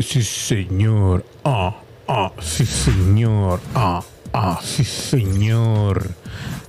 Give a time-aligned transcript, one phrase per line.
[0.00, 1.24] Sí, señor.
[1.44, 1.76] Ah,
[2.08, 3.60] ah, sí, señor.
[3.74, 4.02] Ah,
[4.32, 6.08] ah, sí, señor.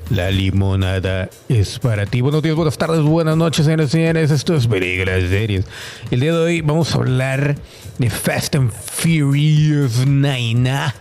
[0.09, 2.19] La limonada es para ti.
[2.19, 4.29] Buenos días, buenas tardes, buenas noches, señores y señores.
[4.29, 5.65] Esto es Películas Series.
[6.10, 7.55] El día de hoy vamos a hablar
[7.97, 10.94] de Fast and Furious 9.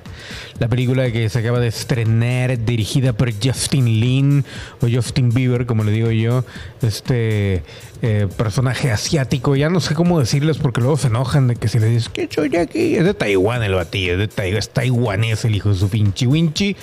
[0.59, 4.45] La película que se acaba de estrenar, dirigida por Justin Lin,
[4.81, 6.45] o Justin Bieber, como le digo yo,
[6.83, 7.63] este
[8.03, 9.57] eh, personaje asiático.
[9.57, 12.29] Ya no sé cómo decirles porque luego se enojan de que si les dices que
[12.31, 12.97] soy aquí.
[12.97, 16.27] Es de Taiwán el batillo, es de Taiwán, es taiwanés el hijo de su pinche
[16.27, 16.77] winchi.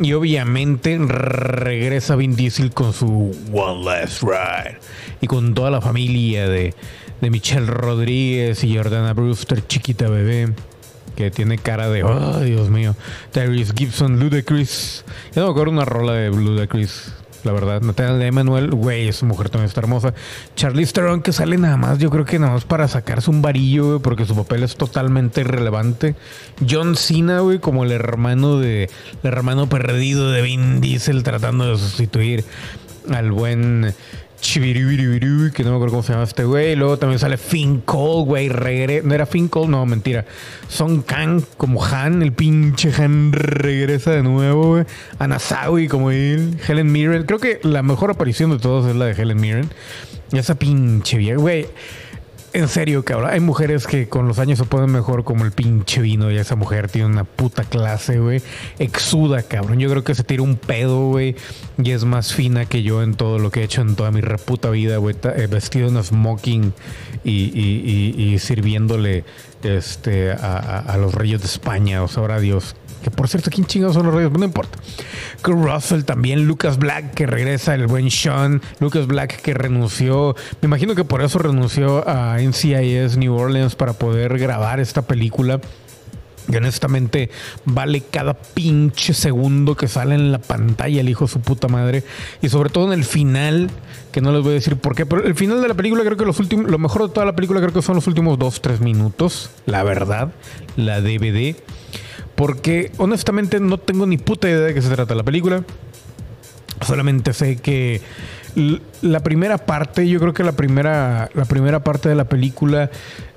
[0.00, 4.78] Y obviamente regresa Vin Diesel con su One Last Ride.
[5.20, 6.74] Y con toda la familia de,
[7.20, 10.52] de Michelle Rodríguez y Jordana Brewster, chiquita bebé.
[11.16, 12.94] Que tiene cara de, oh Dios mío.
[13.32, 15.04] Tyrese Gibson, Ludacris.
[15.34, 17.12] Ya no me acuerdo una rola de Ludacris.
[17.44, 20.14] La verdad, Natalia de Emanuel, güey, esa mujer también está hermosa.
[20.54, 23.86] Charlize Theron que sale nada más, yo creo que nada más para sacarse un varillo,
[23.86, 26.14] güey, porque su papel es totalmente irrelevante.
[26.68, 31.78] John Cena, güey, como el hermano de, el hermano perdido de Vin Diesel tratando de
[31.78, 32.44] sustituir
[33.10, 33.92] al buen
[34.42, 36.74] Chibiribiribiru, que no me acuerdo cómo se llama este güey.
[36.74, 38.48] Luego también sale Finn Cole, güey.
[38.48, 40.26] Regre no era Finn Cole, no, mentira.
[40.68, 44.84] Son Kang como Han, el pinche Han regresa de nuevo, güey.
[45.20, 46.58] Anasawi como él.
[46.66, 47.22] Helen Mirren.
[47.22, 49.70] Creo que la mejor aparición de todos es la de Helen Mirren.
[50.32, 51.68] Esa pinche vieja, güey.
[52.54, 53.30] En serio, cabrón.
[53.30, 56.54] Hay mujeres que con los años se ponen mejor como el pinche vino y esa
[56.54, 58.42] mujer tiene una puta clase, güey.
[58.78, 59.78] Exuda, cabrón.
[59.78, 61.34] Yo creo que se tira un pedo, güey.
[61.82, 64.20] Y es más fina que yo en todo lo que he hecho en toda mi
[64.20, 65.16] reputa vida, güey.
[65.34, 66.74] Eh, vestido en smoking
[67.24, 69.24] y, y, y, y sirviéndole
[69.62, 72.02] este, a, a, a, los reyes de España.
[72.02, 72.76] O sea, ahora Dios.
[73.02, 74.30] Que por cierto, ¿quién chingados son los reyes?
[74.32, 74.78] No importa.
[75.42, 80.66] Kurt Russell también, Lucas Black que regresa, el buen Sean, Lucas Black que renunció, me
[80.66, 85.60] imagino que por eso renunció a NCIS New Orleans para poder grabar esta película.
[86.48, 87.30] Y honestamente
[87.64, 92.02] vale cada pinche segundo que sale en la pantalla el hijo de su puta madre.
[92.40, 93.70] Y sobre todo en el final,
[94.10, 96.16] que no les voy a decir por qué, pero el final de la película creo
[96.16, 98.80] que los últimos, lo mejor de toda la película creo que son los últimos 2-3
[98.80, 100.32] minutos, la verdad,
[100.76, 101.56] la DVD.
[102.34, 105.64] Porque honestamente no tengo ni puta idea de qué se trata la película.
[106.80, 108.00] Solamente sé que
[109.00, 112.90] la primera parte, yo creo que la primera, la primera parte de la película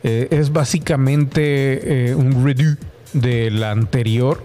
[0.04, 2.76] eh, es básicamente eh, un redo
[3.14, 4.44] de la anterior.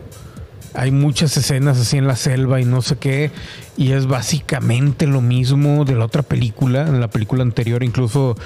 [0.73, 3.33] Hay muchas escenas así en la selva y no sé qué.
[3.77, 6.87] Y es básicamente lo mismo de la otra película.
[6.87, 8.37] En la película anterior incluso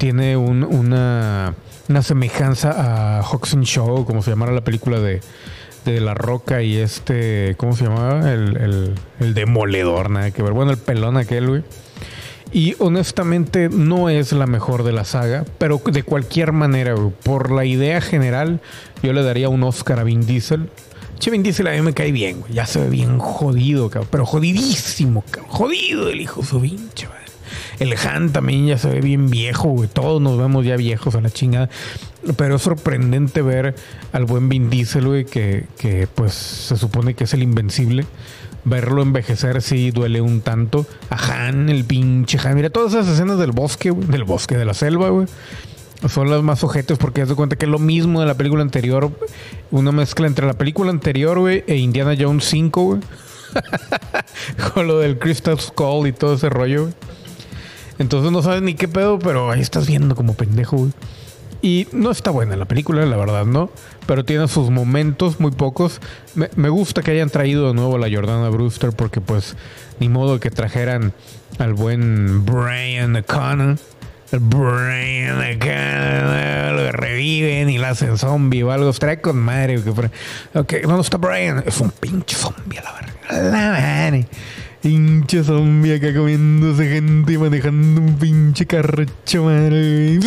[0.00, 1.54] tiene un, una,
[2.00, 5.20] semejanza a Hoxton Show, como se llamara la película de,
[5.84, 8.32] de La Roca y este, ¿cómo se llamaba?
[8.32, 10.54] El, el, el demoledor, nada que ver.
[10.54, 11.64] Bueno, el pelón aquel, güey.
[12.50, 17.50] Y honestamente no es la mejor de la saga, pero de cualquier manera, güey, por
[17.50, 18.62] la idea general,
[19.02, 20.70] yo le daría un Oscar a Vin Diesel.
[21.18, 22.54] Che, Vin Diesel a mí me cae bien, güey.
[22.54, 24.08] Ya se ve bien jodido, cabrón.
[24.10, 25.50] Pero jodidísimo, cabrón.
[25.50, 27.06] Jodido el hijo su pinche.
[27.80, 29.88] El Han también ya se ve bien viejo, güey.
[29.88, 31.70] Todos nos vemos ya viejos a la chingada.
[32.36, 33.74] Pero es sorprendente ver
[34.12, 38.04] al buen Vin Diesel, güey, que, que pues se supone que es el invencible.
[38.64, 40.86] Verlo envejecer sí duele un tanto.
[41.08, 42.54] A Han, el pinche Han.
[42.54, 44.06] Mira, todas esas escenas del bosque, güey.
[44.08, 45.26] Del bosque, de la selva, güey.
[46.06, 49.10] Son las más ojetes porque se cuenta que es lo mismo de la película anterior.
[49.70, 53.00] Una mezcla entre la película anterior, güey, e Indiana Jones 5, güey.
[54.74, 56.94] Con lo del Crystal Skull y todo ese rollo, güey.
[58.00, 60.92] Entonces no sabes ni qué pedo, pero ahí estás viendo como pendejo, güey.
[61.60, 63.70] Y no está buena la película, la verdad, ¿no?
[64.06, 66.00] Pero tiene sus momentos, muy pocos.
[66.34, 69.54] Me, gusta que hayan traído de nuevo a la Jordana Brewster porque pues
[69.98, 71.12] ni modo que trajeran
[71.58, 73.76] al buen Brian O'Connor.
[74.32, 78.90] Brian O'Connor lo reviven y la hacen zombie o algo.
[78.94, 79.78] Trae con madre.
[80.54, 81.62] Ok, ¿dónde está Brian?
[81.66, 83.50] Es un pinche zombie a la verga.
[83.50, 84.26] La madre.
[84.82, 90.18] Pinche zombie acá comiéndose gente y manejando un pinche carrocho, madre.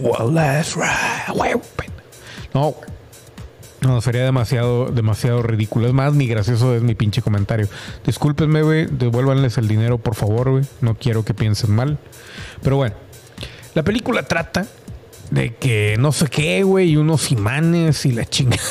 [0.00, 1.60] Well, that's right.
[2.54, 2.76] No,
[3.80, 5.88] no, sería demasiado, demasiado ridículo.
[5.88, 7.68] Es más, ni gracioso es mi pinche comentario.
[8.06, 8.86] Discúlpenme, güey.
[8.86, 10.64] Devuélvanles el dinero, por favor, güey.
[10.80, 11.98] No quiero que piensen mal.
[12.62, 12.94] Pero bueno,
[13.74, 14.66] la película trata
[15.30, 18.56] de que no sé qué, güey, y unos imanes y la chinga.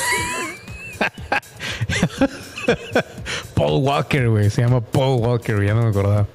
[3.60, 4.48] Paul Walker, güey.
[4.48, 6.26] Se llama Paul Walker, ya no me acordaba.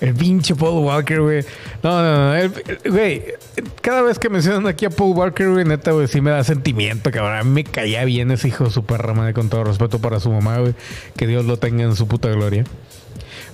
[0.00, 1.44] El pinche Paul Walker, güey.
[1.84, 2.52] No, no, no.
[2.90, 3.22] Güey,
[3.80, 7.12] cada vez que mencionan aquí a Paul Walker, güey, neta, güey, sí me da sentimiento,
[7.12, 7.36] cabrón.
[7.38, 10.32] A me caía bien ese hijo de su perra madre, con todo respeto para su
[10.32, 10.74] mamá, güey.
[11.16, 12.64] Que Dios lo tenga en su puta gloria.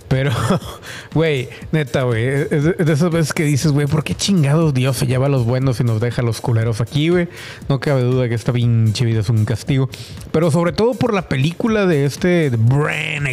[0.08, 0.30] Pero,
[1.14, 5.06] güey, neta, güey, es de esas veces que dices, güey, ¿por qué chingados Dios se
[5.06, 7.28] lleva a los buenos y nos deja a los culeros aquí, güey?
[7.68, 9.88] No cabe duda que esta pinche vida es un castigo.
[10.30, 13.24] Pero sobre todo por la película de este Bran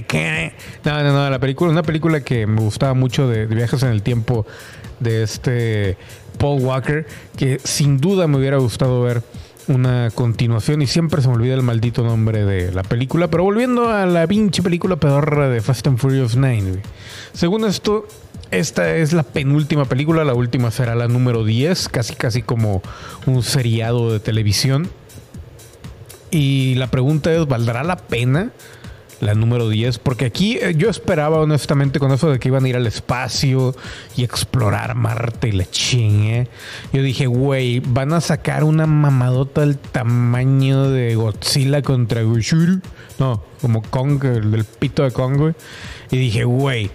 [0.83, 4.01] No, no, no, la película, una película que me gustaba mucho de viajes en el
[4.01, 4.45] tiempo
[5.00, 5.97] de este
[6.38, 7.06] Paul Walker,
[7.38, 9.21] que sin duda me hubiera gustado ver
[9.67, 13.29] una continuación y siempre se me olvida el maldito nombre de la película.
[13.29, 16.81] Pero volviendo a la pinche película pedorra de Fast and Furious 9.
[17.33, 18.07] Según esto,
[18.51, 22.81] esta es la penúltima película, la última será la número 10, casi casi como
[23.25, 24.89] un seriado de televisión.
[26.31, 28.51] Y la pregunta es, ¿valdrá la pena?
[29.21, 32.69] La número 10, porque aquí eh, yo esperaba honestamente con eso de que iban a
[32.69, 33.75] ir al espacio
[34.18, 36.47] y explorar Marte y la chingue.
[36.91, 42.81] Yo dije, güey, van a sacar una mamadota del tamaño de Godzilla contra Gushuru.
[43.19, 45.53] No, como Kong, el del pito de Kong, güey.
[46.09, 46.89] Y dije, güey,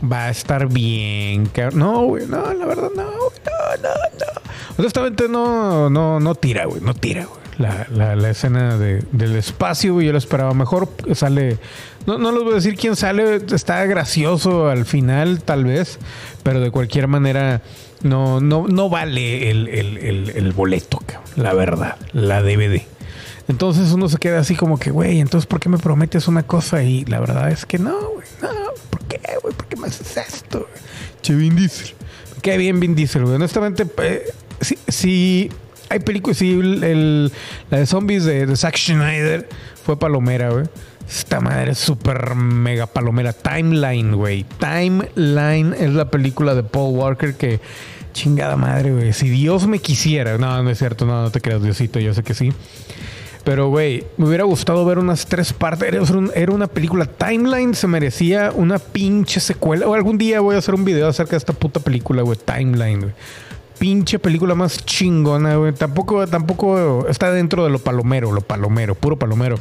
[0.00, 1.50] va a estar bien.
[1.74, 3.88] No, güey, no, la verdad, no, no, no,
[4.18, 4.42] no.
[4.78, 10.12] Honestamente, no, no, no tira, güey, no tira, güey la, la, escena del espacio, Yo
[10.12, 10.88] lo esperaba mejor.
[11.14, 11.58] Sale.
[12.06, 13.36] No, no les voy a decir quién sale.
[13.36, 15.98] Está gracioso al final, tal vez.
[16.42, 17.62] Pero de cualquier manera.
[18.02, 20.98] No, no, no vale el, el boleto,
[21.36, 22.82] la verdad, la DVD.
[23.48, 26.82] Entonces uno se queda así como que, güey, entonces ¿por qué me prometes una cosa?
[26.82, 28.48] Y la verdad es que no, güey, no,
[28.90, 29.54] ¿por qué, güey?
[29.54, 30.68] ¿Por qué me haces esto?
[31.22, 31.94] Che, Vin Diesel.
[32.40, 33.34] Qué bien Vin Diesel, güey.
[33.34, 34.24] Honestamente, eh,
[34.88, 35.50] si,
[35.92, 37.30] hay películas, sí, el,
[37.70, 39.46] la de zombies de, Zack Schneider
[39.84, 40.64] fue palomera, güey.
[41.06, 43.34] Esta madre es súper mega palomera.
[43.34, 44.46] Timeline, güey.
[44.58, 47.60] Timeline es la película de Paul Walker que...
[48.14, 49.12] Chingada madre, güey.
[49.12, 50.36] Si Dios me quisiera.
[50.36, 51.06] No, no es cierto.
[51.06, 51.98] No, no te creas, Diosito.
[51.98, 52.52] Yo sé que sí.
[53.42, 55.94] Pero, güey, me hubiera gustado ver unas tres partes.
[56.34, 57.06] Era, una película.
[57.06, 59.88] Timeline se merecía una pinche secuela.
[59.88, 62.38] O algún día voy a hacer un video acerca de esta puta película, güey.
[62.38, 63.12] Timeline, güey
[63.82, 65.72] pinche película más chingona, güey.
[65.72, 69.58] Tampoco, tampoco está dentro de lo palomero, lo palomero, puro palomero.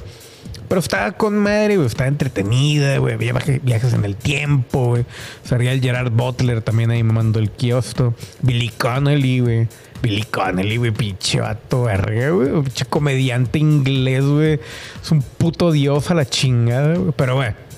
[0.67, 1.87] Pero está con madre, güey.
[1.87, 3.17] Está entretenida, güey.
[3.17, 5.05] Viajes en el tiempo, güey.
[5.43, 8.13] Sería el Gerard Butler también ahí mamando el kiosco.
[8.43, 9.67] Billy Connelly, güey.
[10.03, 10.91] Billy Connelly, güey.
[10.91, 12.61] Pinche vato, verga, güey.
[12.61, 14.59] Pinche comediante inglés, güey.
[15.01, 17.11] Es un puto dios a la chingada, güey.
[17.17, 17.70] Pero, güey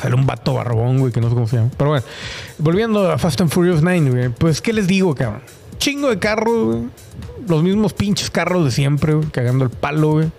[0.00, 1.70] Sale un vato barbón, güey, que no sé cómo se llama.
[1.76, 2.04] Pero bueno,
[2.58, 4.28] volviendo a Fast and Furious 9, güey.
[4.30, 5.42] Pues, ¿qué les digo, cabrón?
[5.78, 6.82] Chingo de carros, güey.
[7.46, 9.28] Los mismos pinches carros de siempre, güey.
[9.28, 10.30] Cagando el palo, güey.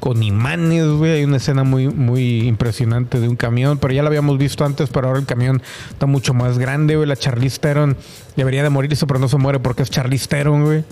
[0.00, 1.12] Con imanes, güey.
[1.12, 3.78] Hay una escena muy, muy impresionante de un camión.
[3.78, 7.08] Pero ya lo habíamos visto antes, pero ahora el camión está mucho más grande, güey.
[7.08, 7.96] La Charlize Theron
[8.36, 10.84] debería de morirse, pero no se muere porque es Charlize Theron, güey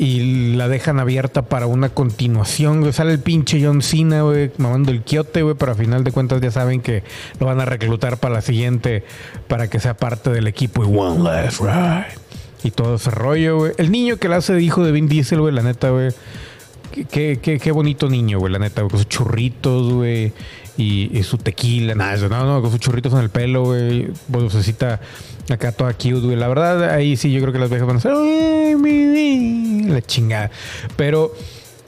[0.00, 2.94] y la dejan abierta para una continuación, güey.
[2.94, 6.40] Sale el pinche John Cena, güey, mamando el quiote, güey, pero a final de cuentas
[6.40, 7.02] ya saben que
[7.38, 9.04] lo van a reclutar para la siguiente,
[9.46, 12.18] para que sea parte del equipo y One Last Ride.
[12.62, 13.72] Y todo ese rollo, güey.
[13.76, 16.12] El niño que le hace de hijo de Vin Diesel, güey, la neta, güey.
[17.10, 20.32] Qué, qué, qué, bonito niño, güey, la neta, güey, con sus churritos, güey
[20.80, 25.00] y, su tequila, nada, no, no, con sus churritos en el pelo, güey, bolsecita
[25.50, 26.36] acá toda cute, güey.
[26.36, 30.50] La verdad, ahí sí yo creo que las viejas van a ser, la chingada.
[30.96, 31.32] Pero,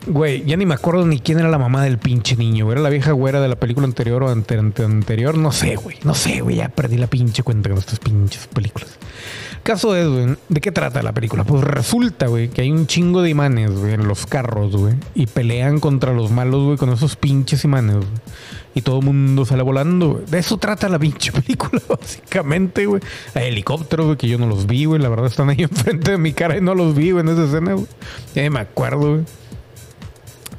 [0.06, 2.90] güey, ya ni me acuerdo ni quién era la mamá del pinche niño, Era la
[2.90, 6.68] vieja güera de la película anterior o anterior, no sé, güey, no sé, güey, ya
[6.68, 8.98] perdí la pinche cuenta con estas pinches películas.
[9.62, 11.44] Caso es, güey, ¿de qué trata la película?
[11.44, 14.96] Pues resulta, güey, que hay un chingo de imanes, güey, en los carros, güey.
[15.14, 18.08] Y pelean contra los malos, güey, con esos pinches imanes, güey.
[18.74, 20.24] Y todo el mundo sale volando, güey.
[20.26, 23.02] De eso trata la pinche película, básicamente, güey.
[23.34, 25.00] Hay helicópteros, güey, que yo no los vi, güey.
[25.00, 27.44] La verdad están ahí enfrente de mi cara y no los vi, güey, en esa
[27.44, 27.86] escena, güey.
[28.34, 29.24] Ya me acuerdo, güey.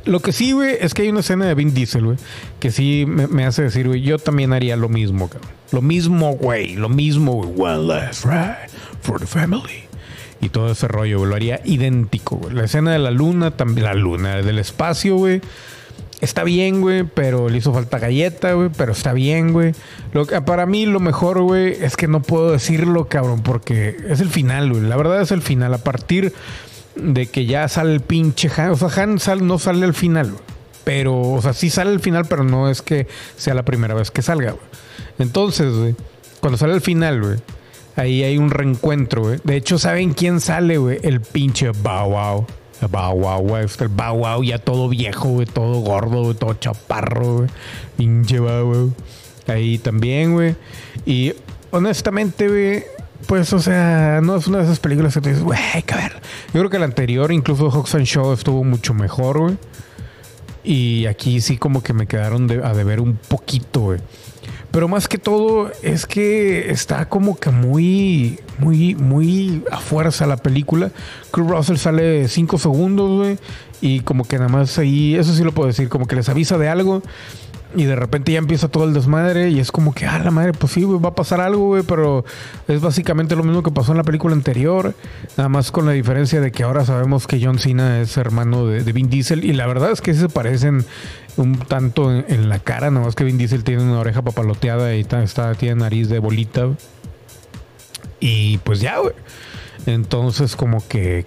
[0.06, 2.18] Lo que sí, güey, es que hay una escena de Vin Diesel, güey,
[2.60, 5.50] que sí me, me hace decir, güey, yo también haría lo mismo, cabrón.
[5.72, 7.50] Lo mismo, güey, lo mismo, güey.
[7.58, 8.70] One last ride
[9.02, 9.86] for the family.
[10.42, 12.54] Y todo ese rollo, güey, lo haría idéntico, güey.
[12.54, 15.42] La escena de la luna, también la luna, del espacio, güey.
[16.24, 19.74] Está bien, güey, pero le hizo falta galleta, güey, pero está bien, güey.
[20.14, 24.22] Lo que, para mí lo mejor, güey, es que no puedo decirlo, cabrón, porque es
[24.22, 24.84] el final, güey.
[24.84, 25.74] La verdad es el final.
[25.74, 26.32] A partir
[26.96, 30.44] de que ya sale el pinche Han, o sea, Han no sale al final, güey.
[30.86, 34.10] Pero, o sea, sí sale al final, pero no es que sea la primera vez
[34.10, 34.66] que salga, güey.
[35.20, 35.94] Entonces, güey,
[36.40, 37.38] cuando sale al final, güey,
[37.98, 39.42] ahí hay un reencuentro, güey.
[39.44, 41.00] De hecho, ¿saben quién sale, güey?
[41.04, 42.48] El pinche Bow Wow.
[42.82, 43.66] Bow Wow, güey.
[43.96, 45.46] Wow ya todo viejo, güey.
[45.46, 46.36] Todo gordo, güey.
[46.36, 47.50] Todo chaparro, güey.
[47.98, 48.94] Pinche Wow.
[49.48, 50.56] Ahí también, güey.
[51.06, 51.34] Y
[51.72, 52.84] honestamente, güey.
[53.28, 56.12] Pues, o sea, no es una de esas películas que te dices, güey, que ver.
[56.54, 59.58] Yo creo que la anterior, incluso Hawks and Show, estuvo mucho mejor, güey.
[60.64, 64.00] Y aquí sí como que me quedaron a deber un poquito, güey.
[64.74, 70.36] Pero más que todo es que está como que muy, muy, muy a fuerza la
[70.36, 70.90] película.
[71.30, 73.38] Kurt Russell sale cinco segundos, güey.
[73.82, 76.58] Y como que nada más ahí, eso sí lo puedo decir, como que les avisa
[76.58, 77.04] de algo.
[77.76, 80.54] Y de repente ya empieza todo el desmadre y es como que, ah, la madre,
[80.54, 82.24] pues sí, va a pasar algo, güey, pero
[82.68, 84.94] es básicamente lo mismo que pasó en la película anterior,
[85.38, 88.92] nada más con la diferencia de que ahora sabemos que John Cena es hermano de,
[88.92, 90.86] Vin Diesel y la verdad es que se parecen
[91.38, 95.02] un tanto en, la cara, nada más que Vin Diesel tiene una oreja papaloteada y
[95.02, 96.70] está, tiene nariz de bolita.
[98.20, 99.14] Y pues ya, güey.
[99.86, 101.26] Entonces como que,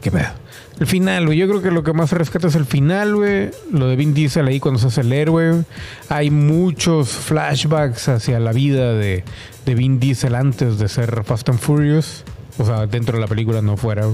[0.79, 1.39] el final, güey.
[1.39, 3.51] Yo creo que lo que más rescata es el final, güey.
[3.71, 5.65] Lo de Vin Diesel ahí cuando se hace el héroe.
[6.09, 9.25] Hay muchos flashbacks hacia la vida de,
[9.65, 12.25] de Vin Diesel antes de ser Fast and Furious.
[12.59, 14.07] O sea, dentro de la película no fuera,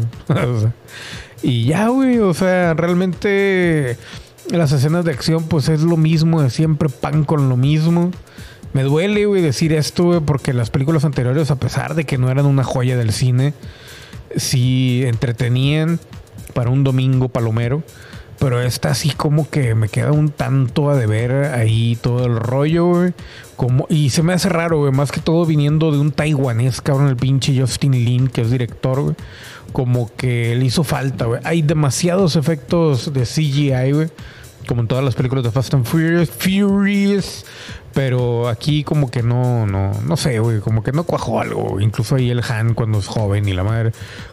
[1.42, 2.18] y ya, güey.
[2.18, 3.96] O sea, realmente
[4.50, 8.10] las escenas de acción, pues es lo mismo de siempre, pan con lo mismo.
[8.72, 12.30] Me duele, güey, decir esto, güey, porque las películas anteriores, a pesar de que no
[12.30, 13.54] eran una joya del cine,
[14.36, 16.00] sí entretenían
[16.54, 17.82] para un domingo palomero.
[18.38, 22.86] Pero esta así como que me queda un tanto a deber ahí todo el rollo,
[22.86, 23.12] güey.
[23.54, 24.90] Como, y se me hace raro, güey.
[24.90, 29.00] Más que todo viniendo de un taiwanés, cabrón, el pinche Justin Lin, que es director,
[29.00, 29.14] güey.
[29.72, 31.40] Como que le hizo falta, güey.
[31.44, 34.08] Hay demasiados efectos de CGI, güey.
[34.66, 36.30] Como en todas las películas de Fast and Furious.
[36.30, 37.44] Furious.
[37.94, 40.60] Pero aquí como que no, no, no sé, güey.
[40.60, 41.80] Como que no cuajó algo.
[41.80, 43.92] Incluso ahí el Han cuando es joven y la madre.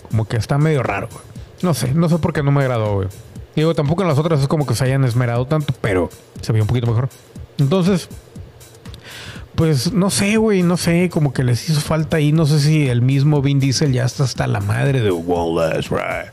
[0.09, 1.23] Como que está medio raro, güey.
[1.61, 3.07] No sé, no sé por qué no me agradó, güey.
[3.55, 6.09] Digo, tampoco en las otras es como que se hayan esmerado tanto, pero
[6.41, 7.09] se veía un poquito mejor.
[7.57, 8.07] Entonces,
[9.59, 12.31] pues no sé, güey, no sé, como que les hizo falta ahí.
[12.31, 16.31] No sé si el mismo Vin Diesel ya está hasta la madre de Wallace, right.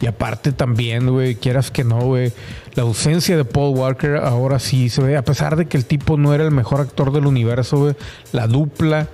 [0.00, 2.32] Y aparte también, güey, quieras que no, güey,
[2.74, 6.16] la ausencia de Paul Walker ahora sí se ve, a pesar de que el tipo
[6.16, 7.94] no era el mejor actor del universo, güey,
[8.32, 9.06] la dupla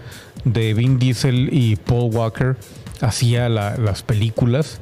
[0.45, 2.57] de Vin Diesel y Paul Walker
[3.03, 4.81] hacía las películas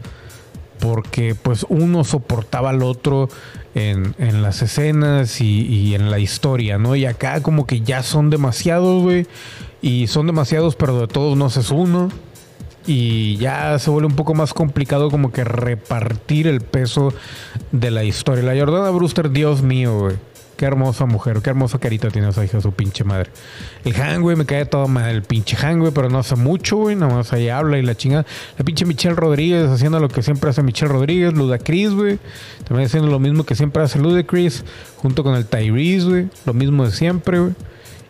[0.80, 3.28] porque pues uno soportaba al otro
[3.74, 6.96] en, las escenas y, en la historia, ¿no?
[6.96, 9.26] Y acá como que ya son demasiados, güey.
[9.80, 12.08] Y son demasiados, pero de todos no es uno.
[12.86, 17.12] Y ya se vuelve un poco más complicado como que repartir el peso
[17.70, 18.42] de la historia.
[18.42, 20.16] La Jordana Brewster, Dios mío, güey.
[20.58, 23.30] Qué hermosa mujer, qué hermosa carita tiene esa hija, su pinche madre.
[23.84, 25.08] El Han, güey, me cae todo mal.
[25.08, 26.96] El pinche Han, güey, pero no hace mucho, güey.
[26.96, 28.26] Nada más ahí habla y la chingada.
[28.58, 31.32] La pinche Michelle Rodríguez haciendo lo que siempre hace Michelle Rodríguez.
[31.32, 32.18] Ludacris, güey.
[32.66, 34.64] También haciendo lo mismo que siempre hace Ludacris.
[34.96, 36.28] Junto con el Tyrese, güey.
[36.44, 37.52] Lo mismo de siempre, güey.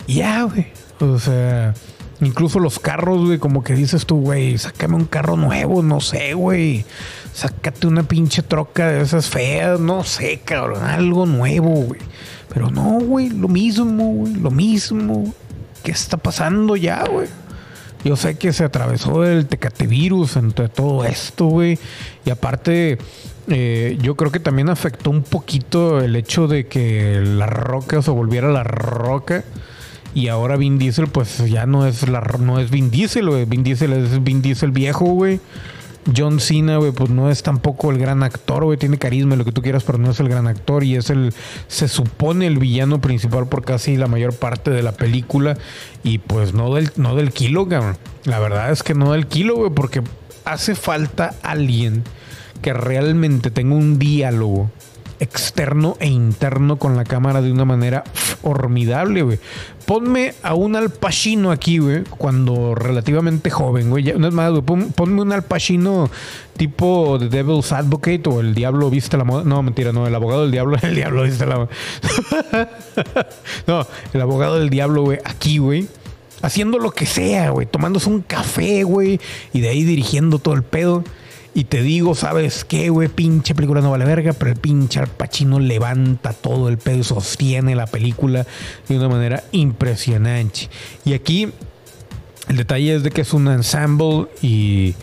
[0.07, 0.69] Ya, güey.
[1.01, 1.75] O sea,
[2.23, 6.33] incluso los carros, güey, como que dices tú, güey, sácame un carro nuevo, no sé,
[6.33, 6.87] güey.
[7.39, 10.83] Sácate una pinche troca de esas feas, no sé, cabrón.
[10.83, 12.01] Algo nuevo, güey.
[12.53, 15.33] Pero no, güey, lo mismo, güey, lo mismo.
[15.85, 17.29] ¿Qué está pasando ya, güey?
[18.03, 21.79] Yo sé que se atravesó el tecate virus entre todo esto, güey.
[22.25, 22.99] Y aparte,
[23.47, 28.11] eh, yo creo que también afectó un poquito el hecho de que la roca se
[28.11, 29.45] volviera la roca.
[30.13, 33.45] Y ahora Vin Diesel, pues ya no es la no es Vin Diesel, güey.
[33.45, 35.39] Vin Diesel es Vin Diesel viejo, güey.
[36.17, 38.79] John Cena, güey, pues no es tampoco el gran actor, güey.
[38.79, 40.85] Tiene carisma, lo que tú quieras, pero no es el gran actor.
[40.85, 41.33] Y es el,
[41.67, 45.57] se supone el villano principal por casi la mayor parte de la película.
[46.03, 47.97] Y pues no del, no del kilo, cabrón.
[48.25, 50.03] La verdad es que no del kilo, güey, porque
[50.45, 52.05] hace falta alguien
[52.63, 54.71] que realmente tenga un diálogo
[55.21, 59.39] externo e interno con la cámara de una manera formidable, güey.
[59.87, 64.13] Ponme a un Al Pacino aquí, güey, cuando relativamente joven, güey.
[64.19, 66.11] No es más, güey, ponme un Al Pacino
[66.57, 69.45] tipo The Devil's Advocate o El Diablo Viste la Moda.
[69.45, 71.69] No, mentira, no, el abogado del diablo, el diablo viste la moda.
[73.67, 75.89] no, el abogado del diablo, güey, aquí, güey
[76.43, 79.21] haciendo lo que sea, güey, tomándose un café, güey,
[79.53, 81.05] y de ahí dirigiendo todo el pedo.
[81.59, 83.09] Y te digo, ¿sabes qué, güey?
[83.09, 87.89] Pinche película no vale verga, pero el pinche Pacino levanta todo el pedo, sostiene la
[87.89, 88.47] película
[88.89, 90.71] de una manera impresionante.
[91.05, 91.51] Y aquí
[92.47, 94.95] el detalle es de que es un ensemble y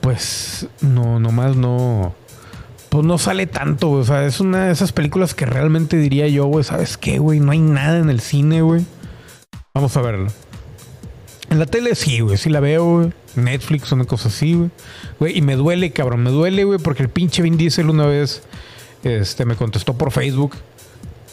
[0.00, 2.14] pues no, nomás no,
[2.88, 6.46] pues no sale tanto, O sea, es una de esas películas que realmente diría yo,
[6.46, 7.40] güey, ¿sabes qué, güey?
[7.40, 8.86] No hay nada en el cine, güey.
[9.74, 10.30] Vamos a verlo.
[11.50, 13.12] En la tele sí, güey, sí la veo, güey.
[13.34, 14.56] Netflix, una cosa así,
[15.18, 15.36] güey.
[15.36, 18.42] Y me duele, cabrón, me duele, güey, porque el pinche Vin Diesel una vez
[19.02, 20.52] este, me contestó por Facebook.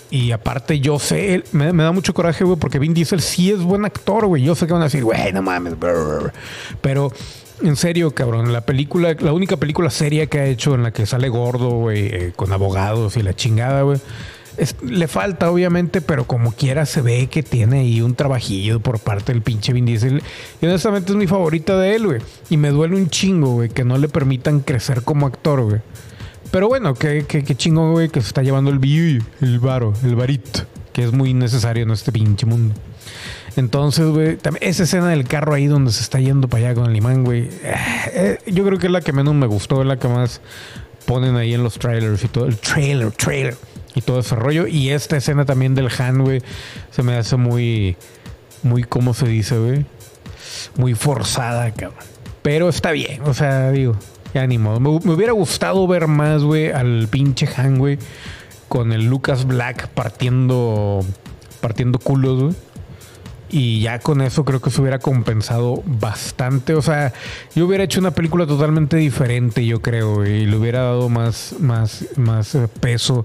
[0.09, 3.85] Y aparte, yo sé, me, da mucho coraje, güey, porque Vin Diesel sí es buen
[3.85, 4.43] actor, güey.
[4.43, 5.75] Yo sé que van a decir, güey, no mames,
[6.81, 7.11] pero
[7.61, 11.05] en serio, cabrón, la película, la única película seria que ha hecho en la que
[11.05, 13.99] sale gordo, güey, eh, con abogados y la chingada, güey,
[14.81, 19.31] le falta, obviamente, pero como quiera se ve que tiene ahí un trabajillo por parte
[19.31, 20.23] del pinche Vin Diesel.
[20.61, 22.21] Y honestamente es mi favorita de él, güey.
[22.49, 25.81] Y me duele un chingo, güey, que no le permitan crecer como actor, güey.
[26.51, 30.15] Pero bueno, qué, qué, chingo, güey, que se está llevando el billo, el varo, el
[30.15, 30.61] varito,
[30.93, 32.73] que es muy necesario en este pinche mundo.
[33.57, 36.95] Entonces, güey, esa escena del carro ahí donde se está yendo para allá con el
[36.95, 37.75] imán, güey, eh,
[38.13, 40.41] eh, yo creo que es la que menos me gustó, es la que más
[41.05, 42.45] ponen ahí en los trailers y todo.
[42.45, 43.57] El trailer, trailer
[43.97, 44.67] y todo ese rollo.
[44.67, 46.41] Y esta escena también del Han, güey,
[46.91, 47.97] se me hace muy,
[48.63, 49.85] muy, ¿cómo se dice, güey?
[50.75, 52.05] Muy forzada, cabrón.
[52.43, 53.95] Pero está bien, o sea, digo,
[54.33, 54.79] ya ni modo.
[54.79, 57.97] Me, hubiera gustado ver más, güey, al pinche Han, güey,
[58.67, 61.03] con el Lucas Black partiendo,
[61.59, 62.66] partiendo culos, güey
[63.49, 66.73] y ya con eso creo que se hubiera compensado bastante.
[66.73, 67.13] O sea,
[67.55, 72.05] yo hubiera hecho una película totalmente diferente, yo creo, y le hubiera dado más, más,
[72.17, 73.23] más peso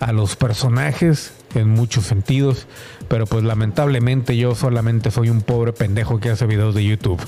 [0.00, 2.66] a los personajes en muchos sentidos.
[3.08, 7.20] Pero pues lamentablemente yo solamente soy un pobre pendejo que hace videos de YouTube.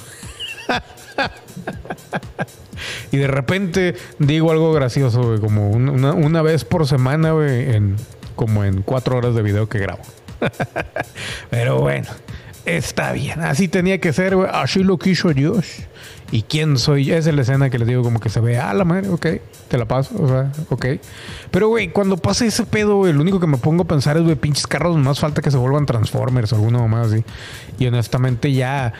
[3.12, 7.96] y de repente digo algo gracioso, como una, una, vez por semana, en,
[8.36, 10.02] como en cuatro horas de video que grabo.
[11.50, 12.08] Pero bueno,
[12.64, 13.40] está bien.
[13.42, 14.48] Así tenía que ser, güey.
[14.52, 15.86] Así lo quiso Dios.
[16.30, 17.12] ¿Y quién soy?
[17.12, 19.26] Esa es la escena que les digo como que se ve, ah, la madre, ok,
[19.68, 20.86] te la paso, o sea, ok.
[21.50, 24.24] Pero, güey, cuando pasa ese pedo, güey, lo único que me pongo a pensar es,
[24.24, 27.24] güey, pinches carros, más falta que se vuelvan Transformers o alguno más así.
[27.78, 28.94] Y honestamente ya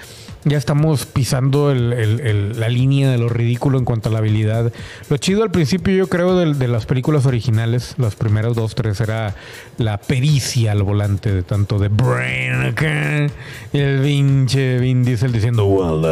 [0.44, 4.72] ya estamos pisando la línea de lo ridículo en cuanto a la habilidad.
[5.08, 9.34] Lo chido al principio, yo creo, de, las películas originales, las primeras dos, tres, era
[9.78, 12.74] la pericia al volante de tanto de Brain
[13.72, 16.02] y el pinche Vin Diesel diciendo, well,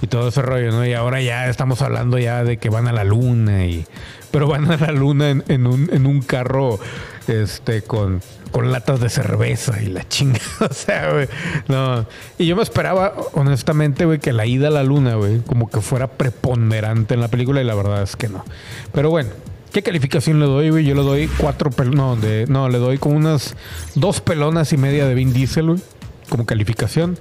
[0.00, 0.86] y todo ese rollo, ¿no?
[0.86, 3.86] Y ahora ya estamos hablando ya de que van a la luna y
[4.32, 6.80] pero van a la luna en, un, carro
[7.28, 10.40] este con con latas de cerveza y la chinga.
[10.60, 11.28] o sea, güey.
[11.68, 12.06] No.
[12.38, 15.80] Y yo me esperaba, honestamente, güey, que la ida a la luna, güey, como que
[15.80, 18.44] fuera preponderante en la película y la verdad es que no.
[18.92, 19.30] Pero bueno.
[19.72, 20.84] ¿Qué calificación le doy, güey?
[20.84, 21.96] Yo le doy cuatro pelonas.
[21.96, 23.56] No, no, le doy como unas
[23.94, 25.80] dos pelonas y media de Vin Diesel, güey.
[26.28, 27.18] Como calificación.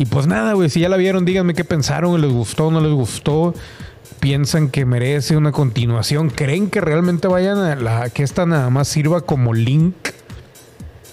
[0.00, 0.70] Y pues nada, güey.
[0.70, 2.18] Si ya la vieron, díganme qué pensaron.
[2.22, 3.54] ¿Les gustó no les gustó?
[4.18, 6.30] ¿Piensan que merece una continuación?
[6.30, 8.08] ¿Creen que realmente vayan a la.
[8.08, 9.94] que esta nada más sirva como link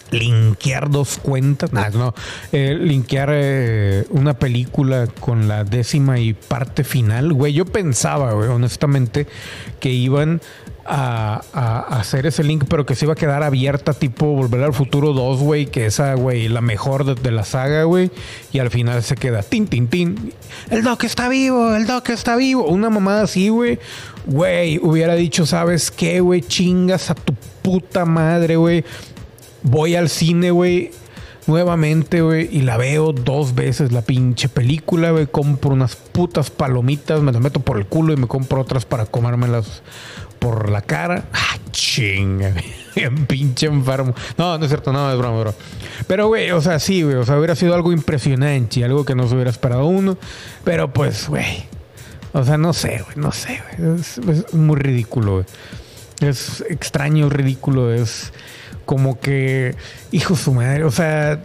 [0.10, 2.16] linkear dos cuentas, no, no,
[2.54, 8.48] eh, linkear eh, una película con la décima y parte final, güey, yo pensaba, güey,
[8.48, 9.28] honestamente,
[9.82, 10.40] que iban
[10.88, 15.14] a, hacer ese link, pero que se iba a quedar abierta, tipo Volver al Futuro
[15.14, 18.12] 2, güey, que esa, güey, la mejor de, la saga, güey,
[18.52, 20.34] y al final se queda tin, tin, tin.
[20.70, 22.66] El Doc está vivo, el Doc está vivo.
[22.66, 23.80] Una mamada así, güey,
[24.26, 26.42] güey, hubiera dicho, ¿sabes qué, güey?
[26.42, 28.84] Chingas a tu puta madre, güey
[29.64, 30.92] voy al cine, güey,
[31.46, 35.28] nuevamente, güey, y la veo dos veces la pinche película, güey.
[35.28, 39.06] Compro unas putas palomitas, me las meto por el culo y me compro otras para
[39.06, 39.82] comérmelas
[40.48, 41.26] por la cara.
[41.34, 42.54] Ah, chinga,
[43.28, 44.16] pinche enfermo.
[44.38, 45.54] No, no es cierto, no, es broma, bro.
[46.08, 49.28] Pero, güey, o sea, sí, güey, o sea, hubiera sido algo impresionante algo que no
[49.28, 50.18] se hubiera esperado uno.
[50.64, 51.66] Pero, pues, güey,
[52.32, 54.00] o sea, no sé, güey, no sé, güey.
[54.00, 55.46] Es, muy ridículo, güey.
[56.22, 58.32] Es extraño, ridículo, es
[58.86, 59.76] como que,
[60.12, 61.42] hijo su madre, o sea,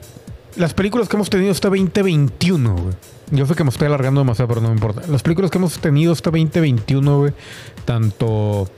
[0.54, 2.94] las películas que hemos tenido este 2021, güey.
[3.32, 5.02] Yo sé que me estoy alargando demasiado, pero no me importa.
[5.08, 7.32] Las películas que hemos tenido este 2021, güey,
[7.84, 8.68] tanto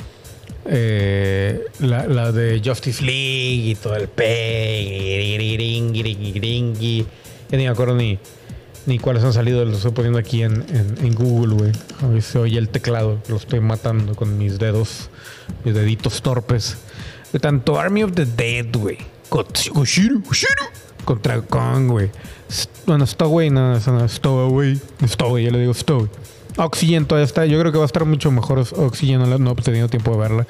[0.66, 5.35] eh, la, de Justice League y todo el pe,
[7.50, 8.18] ya ni me acuerdo ni,
[8.87, 11.72] ni cuáles han salido, los estoy poniendo aquí en, en, Google, güey.
[12.03, 15.11] A ver si oye el teclado, lo estoy matando con mis dedos,
[15.64, 16.77] mis deditos torpes
[17.38, 18.98] tanto Army of the Dead, güey.
[21.05, 22.11] Contra Kong, güey.
[22.87, 24.81] Bueno, Stowaway, no, no, Stowaway.
[25.07, 26.09] Stowaway, ya le digo Stowaway.
[26.57, 27.47] Oxygen todavía está.
[27.47, 29.21] Yo creo que va a estar mucho mejor Oxygen.
[29.43, 30.47] No, he tenido tiempo de verla.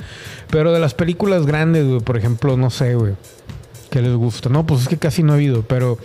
[0.51, 3.15] Pero de las películas grandes, güey, por ejemplo, no sé, güey.
[3.91, 4.49] ¿Qué les gusta?
[4.49, 5.63] No, pues es que casi no ha habido.
[5.63, 5.99] Pero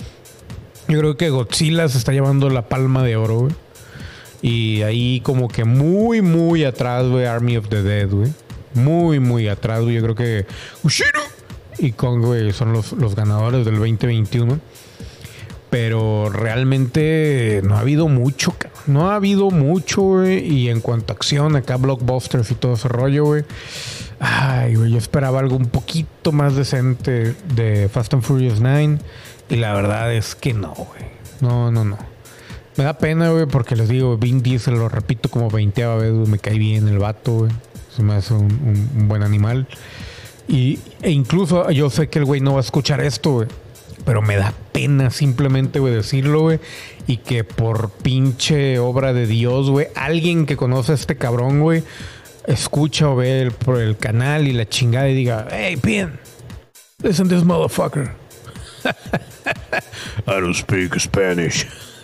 [0.88, 3.54] yo creo que Godzilla se está llevando la palma de oro, güey.
[4.42, 8.32] Y ahí como que muy, muy atrás, güey, Army of the Dead, güey
[8.74, 9.84] muy, muy atrás.
[9.86, 10.46] Yo creo que
[10.84, 11.22] Ushiro
[11.78, 14.60] y Kong son los, ganadores del 2021.
[15.70, 18.56] Pero realmente no ha habido mucho,
[18.88, 23.26] no ha habido mucho, Y en cuanto a acción, acá blockbusters y todo ese rollo,
[23.26, 23.44] güey.
[24.20, 28.98] Ay, güey, yo esperaba algo un poquito más decente de Fast and Furious 9.
[29.50, 31.04] Y la verdad es que no, güey.
[31.42, 31.98] No, no, no.
[32.78, 36.40] Me da pena, güey, porque les digo, Vin Diesel, lo repito como 20 veces, me
[36.40, 37.52] cae bien el vato, güey
[38.04, 39.68] me hace un, buen animal.
[40.48, 43.48] Y, e incluso yo sé que el güey no va a escuchar esto, güey.
[44.10, 46.60] Pero me da pena simplemente, güey, decirlo, güey.
[47.06, 51.84] Y que por pinche obra de Dios, güey, alguien que conoce a este cabrón, güey,
[52.48, 56.14] escucha o ve el, por el canal y la chingada y diga, hey, Pin,
[57.04, 58.10] listen to this motherfucker.
[60.26, 61.68] I don't speak Spanish.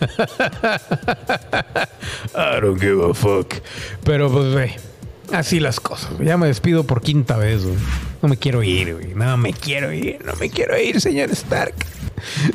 [2.36, 3.52] I don't give a fuck.
[4.04, 4.76] Pero pues, güey,
[5.32, 6.10] así las cosas.
[6.20, 7.76] Ya me despido por quinta vez, güey.
[8.22, 9.14] No me quiero ir, güey.
[9.14, 10.18] No me quiero ir.
[10.24, 11.74] No me quiero ir, señor Stark.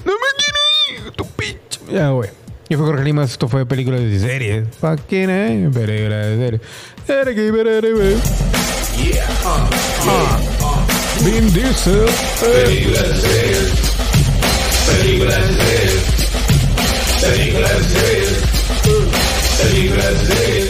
[0.06, 1.80] No me quiero ir, tu pinche.
[1.92, 2.30] Ya, güey.
[2.70, 4.66] Yo fui Jorge Limas, esto fue películas de serie.
[4.80, 6.60] Fucking eh, películas de serie.
[8.98, 9.26] Yeah.
[9.44, 9.68] Uh,
[10.08, 10.40] Ah,
[11.24, 12.06] Vin Diesel.
[12.40, 13.70] películas de series.
[14.88, 16.04] Películas de series.
[17.22, 18.32] Películas de series.
[19.62, 20.61] Películas de series.